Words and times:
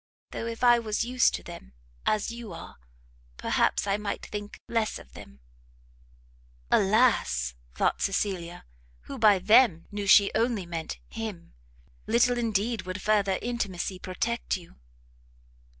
though 0.31 0.47
if 0.47 0.63
I 0.63 0.79
was 0.79 1.03
used 1.05 1.35
to 1.35 1.43
them, 1.43 1.73
as 2.07 2.31
you 2.31 2.53
are, 2.53 2.77
perhaps 3.37 3.85
I 3.85 3.97
might 3.97 4.25
think 4.25 4.59
less 4.67 4.97
of 4.97 5.11
them." 5.13 5.41
Alas! 6.71 7.53
thought 7.75 8.01
Cecilia, 8.01 8.65
who 9.01 9.19
by 9.19 9.37
them 9.37 9.85
knew 9.91 10.07
she 10.07 10.31
only 10.33 10.65
meant 10.65 10.97
him, 11.07 11.53
little 12.07 12.39
indeed 12.39 12.81
would 12.81 12.99
further 12.99 13.37
intimacy 13.43 13.99
protect 13.99 14.57
you! 14.57 14.77